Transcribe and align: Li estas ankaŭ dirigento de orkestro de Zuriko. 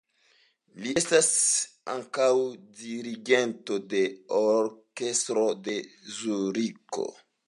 Li 0.83 0.93
estas 1.01 1.27
ankaŭ 1.95 2.29
dirigento 2.79 3.77
de 3.93 4.01
orkestro 4.39 5.45
de 5.69 5.77
Zuriko. 6.21 7.07